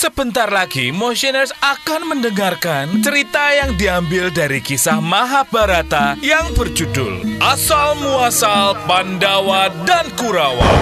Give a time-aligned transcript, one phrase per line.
[0.00, 8.80] Sebentar lagi Motioners akan mendengarkan cerita yang diambil dari kisah Mahabharata yang berjudul Asal Muasal
[8.88, 10.72] Pandawa dan Kurawa.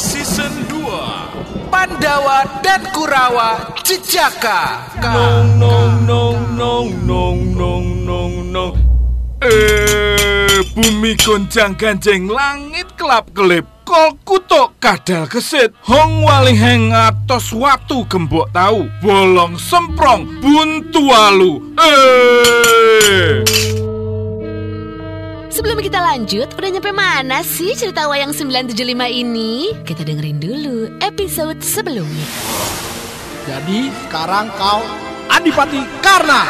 [0.00, 1.68] Season 2.
[1.68, 4.80] Pandawa dan Kurawa Jejaka.
[4.96, 8.74] Nong nong nong nong nong nong nong nong.
[9.44, 13.71] Eh, bumi goncang ganjeng langit kelap kelip.
[13.82, 21.74] Kol kutuk kadal kesit Hong wali heng atos watu gembok tahu Bolong semprong buntu alu
[21.76, 23.42] Eh
[25.52, 28.72] Sebelum kita lanjut, udah nyampe mana sih cerita wayang 975
[29.12, 29.76] ini?
[29.84, 32.24] Kita dengerin dulu episode sebelumnya.
[33.44, 34.80] Jadi sekarang kau
[35.28, 36.42] Adipati Karna.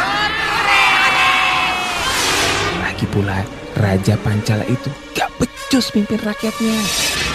[2.79, 3.43] Lagi pula
[3.75, 6.79] Raja Pancala itu gak becus pimpin rakyatnya.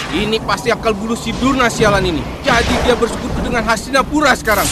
[0.08, 2.24] Ini pasti akal bulu si Durna sialan ini.
[2.40, 4.64] Jadi dia bersekutu dengan Hastinapura sekarang.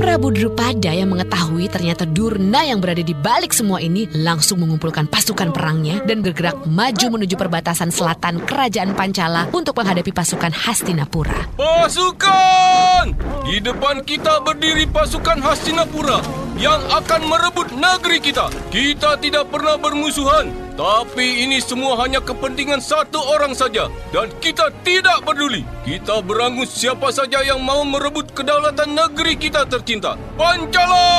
[0.00, 5.52] Prabu Drupada yang mengetahui ternyata Durna yang berada di balik semua ini langsung mengumpulkan pasukan
[5.52, 11.52] perangnya dan bergerak maju menuju perbatasan selatan kerajaan Pancala untuk menghadapi pasukan Hastinapura.
[11.60, 13.12] Pasukan!
[13.44, 16.24] Di depan kita berdiri pasukan Hastinapura
[16.56, 18.48] yang akan merebut negeri kita.
[18.72, 20.67] Kita tidak pernah bermusuhan.
[20.78, 23.90] Tapi ini semua hanya kepentingan satu orang saja.
[24.14, 25.66] Dan kita tidak peduli.
[25.82, 30.14] Kita berangus siapa saja yang mau merebut kedaulatan negeri kita tercinta.
[30.38, 31.10] Pancala!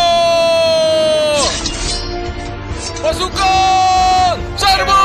[3.04, 4.36] Pasukan!
[4.56, 5.04] Serbu!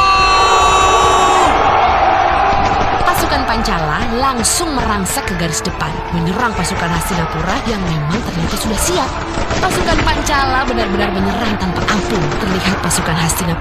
[3.03, 9.11] Pasukan Pancala langsung merangsek ke garis depan, menyerang pasukan Hastinapura yang memang ternyata sudah siap.
[9.59, 12.23] Pasukan Pancala benar-benar menyerang tanpa ampun.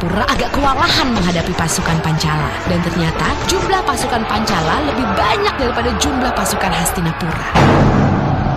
[0.03, 2.51] Hastinapura agak kewalahan menghadapi pasukan Pancala.
[2.67, 7.47] Dan ternyata jumlah pasukan Pancala lebih banyak daripada jumlah pasukan Hastinapura.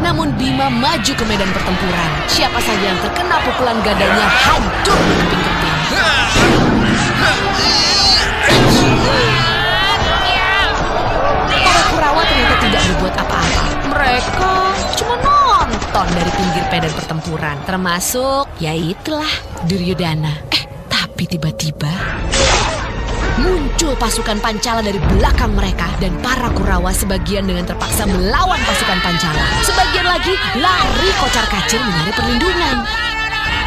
[0.02, 2.10] Namun Bima maju ke medan pertempuran.
[2.26, 5.78] Siapa saja yang terkena pukulan gadanya hancur berkeping-keping.
[11.62, 13.64] Para Kurawa ternyata tidak berbuat apa-apa.
[13.94, 14.52] Mereka
[14.98, 17.56] cuma nonton dari pinggir medan pertempuran.
[17.62, 19.30] Termasuk, ya itulah,
[19.70, 20.55] Duryodhana.
[21.16, 21.88] Tapi tiba-tiba...
[23.40, 29.48] Muncul pasukan Pancala dari belakang mereka dan para Kurawa sebagian dengan terpaksa melawan pasukan Pancala.
[29.64, 32.84] Sebagian lagi lari kocar kacir mencari perlindungan.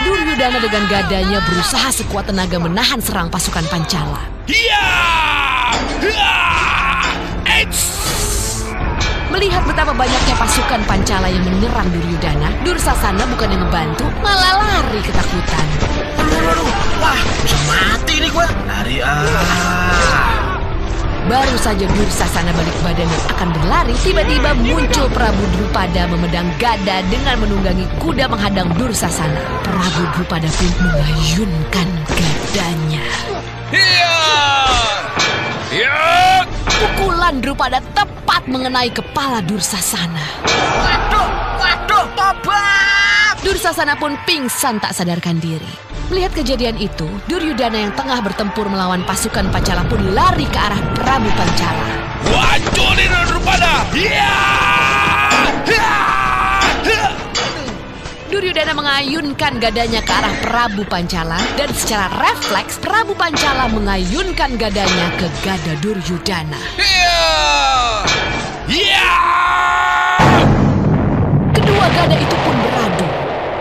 [0.06, 4.30] Duryodhana dengan gadanya berusaha sekuat tenaga menahan serang pasukan Pancala.
[9.40, 15.66] Melihat betapa banyaknya pasukan Pancala yang menyerang Duryodhana, Dursasana bukan yang membantu, malah lari ketakutan.
[17.00, 18.44] Wah, bisa mati nih gua.
[18.68, 20.60] Lari ah.
[21.32, 27.40] Baru saja Dursasana balik badan dan akan berlari, tiba-tiba muncul Prabu Drupada memedang gada dengan
[27.40, 29.40] menunggangi kuda menghadang Dursasana.
[29.64, 33.08] Prabu Drupada pun mengayunkan gadanya.
[33.72, 34.20] Hiya!
[35.72, 36.29] Ya!
[36.80, 40.48] Pukulan Drupada tepat mengenai kepala Dursasana.
[40.48, 41.30] Waduh,
[41.60, 43.36] waduh, tobat.
[43.44, 45.68] Dursasana pun pingsan tak sadarkan diri.
[46.08, 51.30] Melihat kejadian itu, Duryudana yang tengah bertempur melawan pasukan Pancala pun lari ke arah Prabu
[51.36, 51.88] Pancala.
[52.32, 53.76] Wajonin Drupada!
[53.94, 54.60] Ya!
[58.30, 65.26] Duryudana mengayunkan gadanya ke arah Prabu Pancala dan secara refleks Prabu Pancala mengayunkan gadanya ke
[65.42, 66.62] gada Duryudana.
[66.78, 67.26] Ya!
[68.70, 69.18] Ya!
[71.58, 73.10] Kedua gada itu pun beradu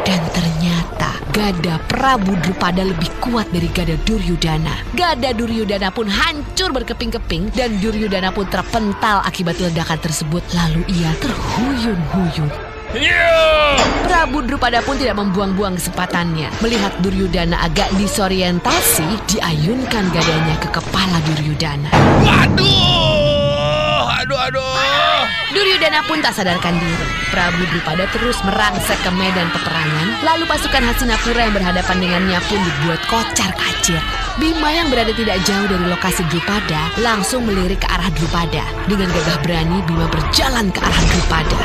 [0.05, 4.85] dan ternyata gada Prabu Drupada lebih kuat dari gada Duryudana.
[4.93, 10.45] Gada Duryudana pun hancur berkeping-keping dan Duryudana pun terpental akibat ledakan tersebut.
[10.53, 12.68] Lalu ia terhuyun-huyun.
[14.09, 16.49] Prabu Drupada pun tidak membuang-buang kesempatannya.
[16.65, 21.93] Melihat Duryudana agak disorientasi, diayunkan gadanya ke kepala Duryudana.
[22.25, 24.09] Waduh!
[24.25, 25.23] Aduh, aduh!
[25.53, 27.07] Duryudana pun tak sadarkan diri.
[27.29, 33.01] Prabu Drupada terus merangsek ke medan peperangan, lalu pasukan Hastinapura yang berhadapan dengannya pun dibuat
[33.13, 34.01] kocar kacir.
[34.41, 38.65] Bima yang berada tidak jauh dari lokasi Drupada langsung melirik ke arah Drupada.
[38.89, 41.59] Dengan gagah berani, Bima berjalan ke arah Drupada.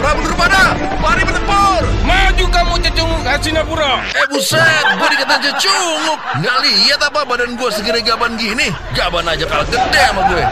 [0.00, 1.82] Prabu Drupada, mari bertempur.
[2.04, 4.00] Maju kamu cecunguk Hastinapura!
[4.16, 6.18] Eh buset, gue dikata cecunguk.
[6.40, 8.72] Nggak lihat apa badan gue segede gaban gini?
[8.96, 10.44] Gaban aja kalah gede sama gue.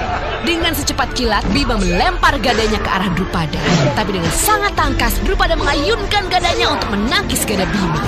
[0.43, 3.61] Dengan secepat kilat, Bima melempar gadanya ke arah Drupada.
[3.95, 8.03] Tapi dengan sangat tangkas, Drupada mengayunkan gadanya untuk menangkis gada Bima.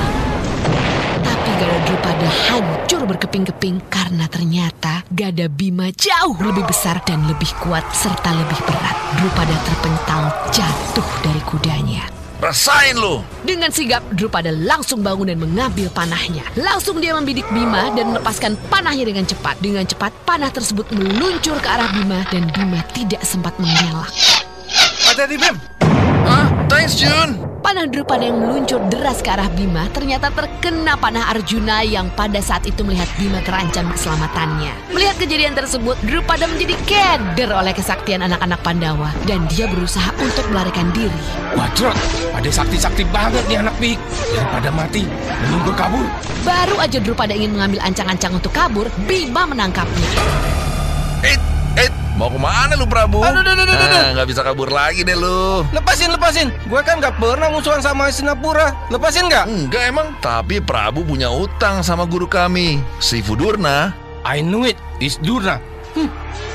[1.54, 8.34] Serigala Drupada hancur berkeping-keping karena ternyata gada Bima jauh lebih besar dan lebih kuat serta
[8.34, 8.96] lebih berat.
[9.22, 12.10] Drupada terpental jatuh dari kudanya.
[12.42, 13.22] Rasain lu.
[13.46, 16.42] Dengan sigap, Drupada langsung bangun dan mengambil panahnya.
[16.58, 19.54] Langsung dia membidik Bima dan melepaskan panahnya dengan cepat.
[19.62, 24.10] Dengan cepat, panah tersebut meluncur ke arah Bima dan Bima tidak sempat mengelak.
[25.06, 25.54] Hati-hati Bim.
[26.24, 26.46] Hah?
[26.72, 27.54] Thanks, Jun.
[27.64, 32.68] Panah Drupada yang meluncur deras ke arah Bima ternyata terkena panah Arjuna yang pada saat
[32.68, 34.92] itu melihat Bima terancam keselamatannya.
[34.92, 40.92] Melihat kejadian tersebut, Drupada menjadi keder oleh kesaktian anak-anak Pandawa dan dia berusaha untuk melarikan
[40.92, 41.24] diri.
[41.56, 41.96] Wajrot,
[42.36, 43.96] pada sakti-sakti banget nih anak pik.
[44.36, 45.08] Daripada mati,
[45.48, 46.04] menunggu kabur.
[46.44, 50.08] Baru aja Drupada ingin mengambil ancang-ancang untuk kabur, Bima menangkapnya.
[51.24, 51.40] Eh,
[52.14, 53.22] mau ke mana lu Prabu?
[53.22, 54.00] Aduh, aduh, aduh, aduh, aduh.
[54.00, 55.66] Ah, nggak bisa kabur lagi deh lu.
[55.74, 56.48] Lepasin, lepasin.
[56.70, 58.74] Gue kan gak pernah musuhan sama Sinapura.
[58.88, 59.50] Lepasin gak?
[59.50, 60.14] Enggak emang.
[60.22, 63.92] Tapi Prabu punya utang sama guru kami, si Fudurna.
[64.24, 64.78] I knew it.
[65.02, 65.60] It's Durna.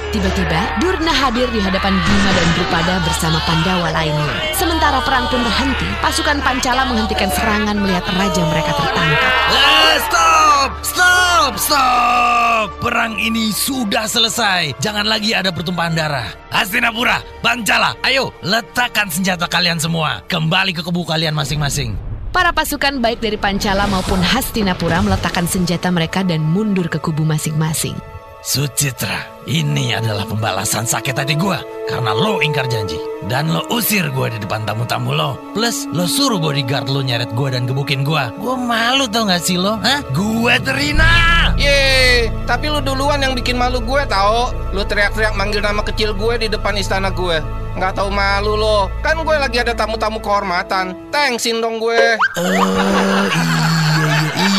[0.10, 4.58] Tiba-tiba, Durna hadir di hadapan Bima dan Drupada bersama Pandawa lainnya.
[4.58, 9.34] Sementara perang pun terhenti, pasukan Pancala menghentikan serangan melihat raja mereka tertangkap.
[9.54, 10.70] Eh, stop!
[10.82, 11.19] Stop!
[11.58, 12.84] Stop!
[12.84, 14.78] Perang ini sudah selesai.
[14.78, 16.30] Jangan lagi ada pertumpahan darah.
[16.54, 20.22] Hastinapura, Pancala, ayo letakkan senjata kalian semua.
[20.30, 21.98] Kembali ke kubu kalian masing-masing.
[22.30, 27.98] Para pasukan baik dari Pancala maupun Hastinapura meletakkan senjata mereka dan mundur ke kubu masing-masing.
[28.40, 31.60] Sucitra, ini adalah pembalasan sakit hati gua
[31.92, 32.96] karena lo ingkar janji
[33.28, 35.36] dan lo usir gua di depan tamu-tamu lo.
[35.52, 38.32] Plus lo suruh bodyguard lo nyeret gua dan gebukin gua.
[38.40, 39.76] Gua malu tau gak sih lo?
[39.84, 40.00] Hah?
[40.16, 41.52] Gue terina.
[41.60, 46.40] Yeay, tapi lu duluan yang bikin malu gue tau Lu teriak-teriak manggil nama kecil gue
[46.40, 47.44] di depan istana gue
[47.76, 53.59] Nggak tahu malu lo Kan gue lagi ada tamu-tamu kehormatan Thanksin dong gue Oh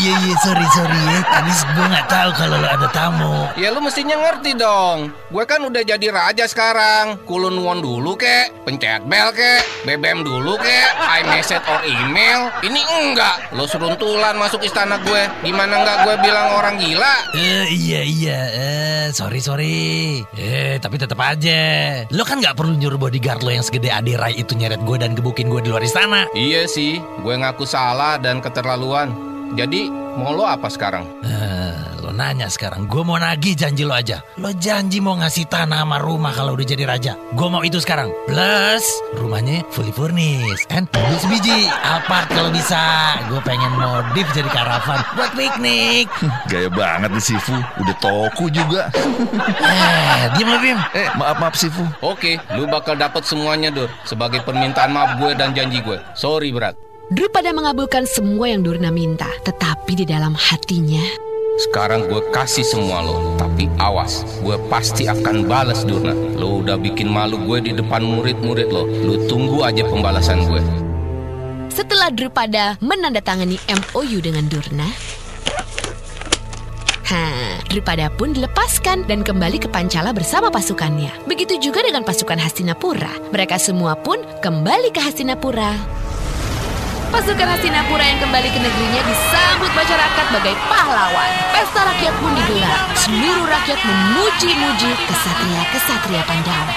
[0.00, 1.20] iya iya sorry sorry ya.
[1.28, 3.36] Tadi gue nggak tahu kalau lo ada tamu.
[3.60, 8.50] Ya lu mestinya ngerti dong Gue kan udah jadi raja sekarang Kulun won dulu kek
[8.64, 10.90] Pencet bel kek BBM dulu kek
[11.22, 16.80] iMessage or email Ini enggak Lo seruntulan masuk istana gue Gimana enggak gue bilang orang
[16.80, 18.80] gila Eh iya iya eh
[19.12, 20.22] sorry sorry.
[20.38, 21.60] Eh tapi tetap aja.
[22.14, 25.12] Lo kan nggak perlu nyuruh bodyguard lo yang segede Ade Rai itu nyeret gue dan
[25.18, 26.30] gebukin gue di luar istana.
[26.32, 29.29] Iya sih, gue ngaku salah dan keterlaluan.
[29.50, 31.02] Jadi, mau lo apa sekarang?
[31.26, 31.74] Eh,
[32.06, 34.22] lo nanya sekarang, gue mau nagih janji lo aja.
[34.38, 37.12] Lo janji mau ngasih tanah sama rumah kalau udah jadi raja.
[37.34, 38.14] Gue mau itu sekarang.
[38.30, 38.84] Plus,
[39.18, 40.70] rumahnya fully furnished.
[40.70, 41.66] And mobil sebiji.
[41.82, 42.78] Apart kalau bisa.
[43.26, 46.06] Gue pengen modif jadi karavan buat piknik.
[46.50, 47.56] Gaya banget nih Sifu.
[47.82, 48.86] Udah toku juga.
[49.58, 50.78] Eh, diam lo Bim.
[50.94, 51.82] Eh, maaf maaf Sifu.
[52.06, 53.90] Oke, lu bakal dapat semuanya, Dur.
[54.06, 55.98] Sebagai permintaan maaf gue dan janji gue.
[56.14, 56.89] Sorry, berat.
[57.10, 61.02] Drupada mengabulkan semua yang Durna minta, tetapi di dalam hatinya,
[61.58, 63.34] Sekarang gue kasih semua lo.
[63.34, 66.14] Tapi awas, gue pasti akan balas, Durna.
[66.38, 68.86] Lo udah bikin malu gue di depan murid-murid lo.
[68.86, 70.62] Lu tunggu aja pembalasan gue.
[71.66, 74.86] setelah Drupada menandatangani MOU dengan Durna,
[77.10, 81.10] Ha, Drupada pun dilepaskan dan kembali ke Pancala bersama pasukannya.
[81.26, 83.10] Begitu juga dengan pasukan Hastinapura.
[83.34, 85.99] Mereka semua pun kembali ke Hastinapura.
[87.10, 91.30] Pasukan Hastinapura yang kembali ke negerinya disambut masyarakat sebagai pahlawan.
[91.50, 92.78] Pesta rakyat pun digelar.
[92.94, 96.70] Seluruh rakyat memuji-muji kesatria-kesatria Pandawa.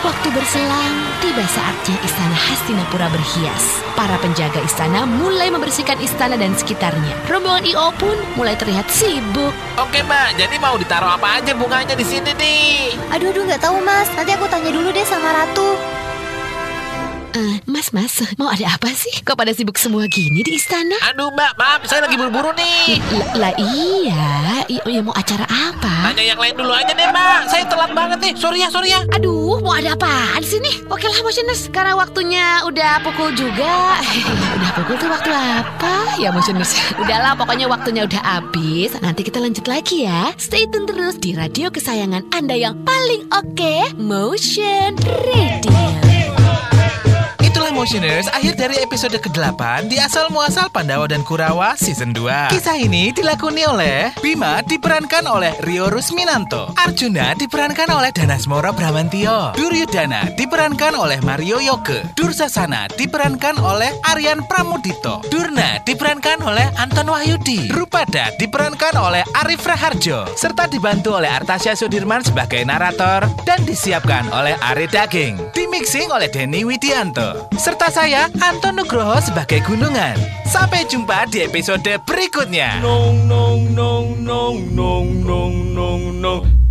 [0.00, 3.84] Waktu berselang, tiba saatnya istana Hastinapura berhias.
[3.92, 7.12] Para penjaga istana mulai membersihkan istana dan sekitarnya.
[7.28, 7.92] Rombongan I.O.
[8.00, 9.52] pun mulai terlihat sibuk.
[9.76, 12.96] Oke mbak, jadi mau ditaruh apa aja bunganya di sini nih?
[13.12, 14.08] Aduh, aduh, nggak tahu mas.
[14.16, 15.95] Nanti aku tanya dulu deh sama Ratu.
[17.36, 19.12] Eh, mas, mas, mau ada apa sih?
[19.20, 20.96] Kok pada sibuk semua gini di istana?
[21.12, 22.96] Aduh mbak, maaf saya lagi buru-buru nih.
[23.36, 26.08] Lah, iya, I- ya mau acara apa?
[26.08, 28.32] Tanya yang lain dulu aja deh mbak, saya telat banget nih.
[28.40, 29.04] Sorry ya, sorry ya.
[29.12, 30.80] Aduh, mau ada apa di sini?
[30.88, 31.68] Oke lah, motioners.
[31.68, 34.00] Karena waktunya udah pukul juga.
[34.56, 36.16] udah pukul tuh waktu apa?
[36.16, 36.72] Ya, motioners.
[37.04, 38.96] Udahlah, pokoknya waktunya udah habis.
[39.04, 40.32] Nanti kita lanjut lagi ya.
[40.40, 46.15] Stay tune terus di radio kesayangan Anda yang paling oke, Motion Radio.
[47.56, 52.54] otro Itulah Motioners, akhir dari episode ke-8 di Asal Muasal Pandawa dan Kurawa Season 2.
[52.54, 60.30] Kisah ini dilakoni oleh Bima diperankan oleh Rio Rusminanto, Arjuna diperankan oleh Danasmoro Bramantio, Duryudana
[60.38, 68.30] diperankan oleh Mario Yoke, Dursasana diperankan oleh Aryan Pramudito, Durna diperankan oleh Anton Wahyudi, Rupada
[68.38, 74.86] diperankan oleh Arif Raharjo, serta dibantu oleh Artasya Sudirman sebagai narator dan disiapkan oleh Ari
[74.86, 75.50] Daging.
[75.50, 77.55] Dimixing oleh Denny Widianto.
[77.56, 80.12] Serta saya, Anton Nugroho sebagai Gunungan.
[80.44, 82.84] Sampai jumpa di episode berikutnya.
[82.84, 86.65] Nong nong nong nong nong nong nong nong